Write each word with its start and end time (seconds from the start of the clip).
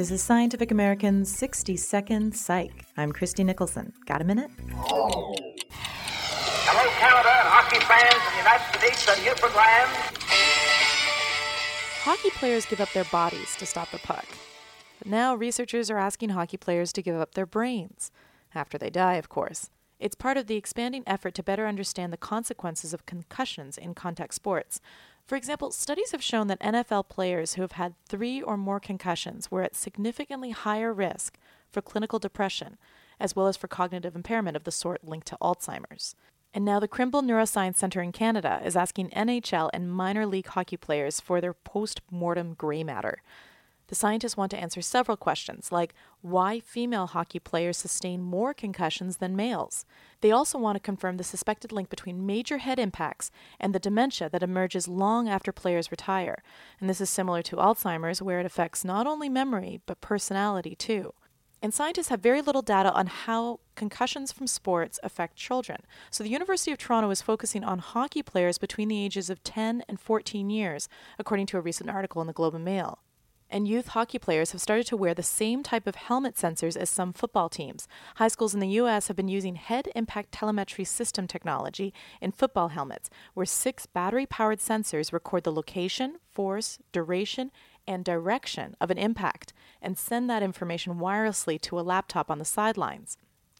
This 0.00 0.10
is 0.10 0.22
Scientific 0.22 0.70
American's 0.70 1.28
60 1.36 1.76
Second 1.76 2.34
Psych. 2.34 2.86
I'm 2.96 3.12
Christie 3.12 3.44
Nicholson. 3.44 3.92
Got 4.06 4.22
a 4.22 4.24
minute? 4.24 4.50
Hello, 4.70 5.34
Canada 6.98 7.28
and 7.28 7.46
hockey 7.46 7.80
fans 7.80 8.14
in 8.14 8.32
the 8.32 8.38
United 8.38 8.78
States 8.78 9.06
and 9.10 9.22
Newfoundland. 9.26 9.90
Hockey 12.00 12.30
players 12.30 12.64
give 12.64 12.80
up 12.80 12.90
their 12.94 13.04
bodies 13.12 13.54
to 13.56 13.66
stop 13.66 13.90
the 13.90 13.98
puck. 13.98 14.24
But 15.00 15.08
now 15.08 15.34
researchers 15.34 15.90
are 15.90 15.98
asking 15.98 16.30
hockey 16.30 16.56
players 16.56 16.94
to 16.94 17.02
give 17.02 17.16
up 17.16 17.34
their 17.34 17.44
brains. 17.44 18.10
After 18.54 18.78
they 18.78 18.88
die, 18.88 19.16
of 19.16 19.28
course. 19.28 19.68
It's 19.98 20.14
part 20.14 20.38
of 20.38 20.46
the 20.46 20.56
expanding 20.56 21.02
effort 21.06 21.34
to 21.34 21.42
better 21.42 21.66
understand 21.66 22.10
the 22.10 22.16
consequences 22.16 22.94
of 22.94 23.04
concussions 23.04 23.76
in 23.76 23.92
contact 23.92 24.32
sports. 24.32 24.80
For 25.30 25.36
example, 25.36 25.70
studies 25.70 26.10
have 26.10 26.24
shown 26.24 26.48
that 26.48 26.58
NFL 26.58 27.08
players 27.08 27.54
who 27.54 27.62
have 27.62 27.78
had 27.78 27.94
three 28.04 28.42
or 28.42 28.56
more 28.56 28.80
concussions 28.80 29.48
were 29.48 29.62
at 29.62 29.76
significantly 29.76 30.50
higher 30.50 30.92
risk 30.92 31.38
for 31.70 31.80
clinical 31.80 32.18
depression, 32.18 32.78
as 33.20 33.36
well 33.36 33.46
as 33.46 33.56
for 33.56 33.68
cognitive 33.68 34.16
impairment 34.16 34.56
of 34.56 34.64
the 34.64 34.72
sort 34.72 35.04
linked 35.04 35.28
to 35.28 35.38
Alzheimer's. 35.40 36.16
And 36.52 36.64
now 36.64 36.80
the 36.80 36.88
Krembil 36.88 37.22
Neuroscience 37.22 37.76
Center 37.76 38.02
in 38.02 38.10
Canada 38.10 38.60
is 38.64 38.74
asking 38.74 39.10
NHL 39.10 39.70
and 39.72 39.92
minor 39.94 40.26
league 40.26 40.48
hockey 40.48 40.76
players 40.76 41.20
for 41.20 41.40
their 41.40 41.54
post 41.54 42.00
mortem 42.10 42.54
gray 42.54 42.82
matter. 42.82 43.22
The 43.90 43.96
scientists 43.96 44.36
want 44.36 44.52
to 44.52 44.56
answer 44.56 44.80
several 44.80 45.16
questions, 45.16 45.72
like 45.72 45.94
why 46.22 46.60
female 46.60 47.08
hockey 47.08 47.40
players 47.40 47.76
sustain 47.76 48.22
more 48.22 48.54
concussions 48.54 49.16
than 49.16 49.34
males. 49.34 49.84
They 50.20 50.30
also 50.30 50.58
want 50.58 50.76
to 50.76 50.80
confirm 50.80 51.16
the 51.16 51.24
suspected 51.24 51.72
link 51.72 51.90
between 51.90 52.24
major 52.24 52.58
head 52.58 52.78
impacts 52.78 53.32
and 53.58 53.74
the 53.74 53.80
dementia 53.80 54.28
that 54.30 54.44
emerges 54.44 54.86
long 54.86 55.28
after 55.28 55.50
players 55.50 55.90
retire. 55.90 56.40
And 56.78 56.88
this 56.88 57.00
is 57.00 57.10
similar 57.10 57.42
to 57.42 57.56
Alzheimer's, 57.56 58.22
where 58.22 58.38
it 58.38 58.46
affects 58.46 58.84
not 58.84 59.08
only 59.08 59.28
memory, 59.28 59.80
but 59.86 60.00
personality 60.00 60.76
too. 60.76 61.12
And 61.60 61.74
scientists 61.74 62.10
have 62.10 62.20
very 62.20 62.42
little 62.42 62.62
data 62.62 62.92
on 62.92 63.08
how 63.08 63.58
concussions 63.74 64.30
from 64.30 64.46
sports 64.46 65.00
affect 65.02 65.34
children. 65.34 65.82
So 66.12 66.22
the 66.22 66.30
University 66.30 66.70
of 66.70 66.78
Toronto 66.78 67.10
is 67.10 67.22
focusing 67.22 67.64
on 67.64 67.80
hockey 67.80 68.22
players 68.22 68.56
between 68.56 68.86
the 68.86 69.04
ages 69.04 69.30
of 69.30 69.42
10 69.42 69.82
and 69.88 69.98
14 69.98 70.48
years, 70.48 70.88
according 71.18 71.46
to 71.46 71.58
a 71.58 71.60
recent 71.60 71.90
article 71.90 72.20
in 72.20 72.28
the 72.28 72.32
Globe 72.32 72.54
and 72.54 72.64
Mail 72.64 73.00
and 73.50 73.68
youth 73.68 73.88
hockey 73.88 74.18
players 74.18 74.52
have 74.52 74.60
started 74.60 74.86
to 74.86 74.96
wear 74.96 75.12
the 75.12 75.22
same 75.22 75.62
type 75.62 75.86
of 75.86 75.96
helmet 75.96 76.36
sensors 76.36 76.76
as 76.76 76.88
some 76.88 77.12
football 77.12 77.48
teams. 77.48 77.88
High 78.16 78.28
schools 78.28 78.54
in 78.54 78.60
the 78.60 78.68
U.S. 78.68 79.08
have 79.08 79.16
been 79.16 79.28
using 79.28 79.56
head 79.56 79.88
impact 79.94 80.32
telemetry 80.32 80.84
system 80.84 81.26
technology 81.26 81.92
in 82.20 82.32
football 82.32 82.68
helmets, 82.68 83.10
where 83.34 83.46
six 83.46 83.86
battery 83.86 84.26
powered 84.26 84.60
sensors 84.60 85.12
record 85.12 85.44
the 85.44 85.52
location, 85.52 86.16
force, 86.30 86.78
duration, 86.92 87.50
and 87.86 88.04
direction 88.04 88.76
of 88.80 88.90
an 88.90 88.98
impact 88.98 89.52
and 89.82 89.98
send 89.98 90.30
that 90.30 90.42
information 90.42 90.94
wirelessly 90.94 91.60
to 91.60 91.78
a 91.78 91.82
laptop 91.82 92.30
on 92.30 92.38
the 92.38 92.44
sidelines. 92.44 93.16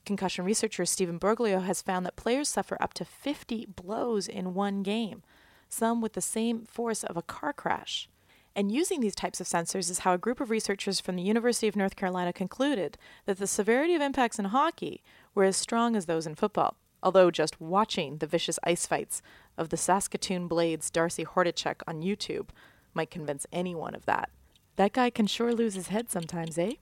Concussion 0.06 0.44
researcher 0.44 0.86
Stephen 0.86 1.18
Broglio 1.18 1.64
has 1.64 1.82
found 1.82 2.06
that 2.06 2.16
players 2.16 2.48
suffer 2.48 2.76
up 2.80 2.94
to 2.94 3.04
50 3.04 3.66
blows 3.76 4.28
in 4.28 4.54
one 4.54 4.82
game, 4.82 5.22
some 5.68 6.00
with 6.00 6.14
the 6.14 6.20
same 6.20 6.64
force 6.64 7.04
of 7.04 7.16
a 7.16 7.22
car 7.22 7.52
crash. 7.52 8.08
And 8.56 8.72
using 8.72 9.00
these 9.00 9.14
types 9.14 9.40
of 9.40 9.46
sensors 9.46 9.90
is 9.90 10.00
how 10.00 10.14
a 10.14 10.18
group 10.18 10.40
of 10.40 10.50
researchers 10.50 11.00
from 11.00 11.16
the 11.16 11.22
University 11.22 11.68
of 11.68 11.76
North 11.76 11.96
Carolina 11.96 12.32
concluded 12.32 12.98
that 13.26 13.38
the 13.38 13.46
severity 13.46 13.94
of 13.94 14.02
impacts 14.02 14.38
in 14.38 14.46
hockey 14.46 15.02
were 15.34 15.44
as 15.44 15.56
strong 15.56 15.94
as 15.94 16.06
those 16.06 16.26
in 16.26 16.34
football. 16.34 16.76
Although 17.02 17.30
just 17.30 17.60
watching 17.60 18.18
the 18.18 18.26
vicious 18.26 18.58
ice 18.64 18.86
fights 18.86 19.22
of 19.56 19.70
the 19.70 19.76
Saskatoon 19.76 20.48
Blades 20.48 20.90
Darcy 20.90 21.24
Hordichuk 21.24 21.82
on 21.86 22.02
YouTube 22.02 22.48
might 22.92 23.10
convince 23.10 23.46
anyone 23.52 23.94
of 23.94 24.04
that. 24.06 24.30
That 24.76 24.92
guy 24.92 25.10
can 25.10 25.26
sure 25.26 25.54
lose 25.54 25.74
his 25.74 25.88
head 25.88 26.10
sometimes, 26.10 26.58
eh? 26.58 26.72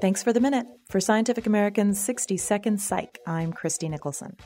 Thanks 0.00 0.22
for 0.22 0.32
the 0.32 0.40
minute. 0.40 0.66
For 0.88 1.00
Scientific 1.00 1.46
American's 1.46 1.98
60 1.98 2.36
Second 2.36 2.80
Psych, 2.80 3.18
I'm 3.26 3.52
Christie 3.52 3.88
Nicholson. 3.88 4.36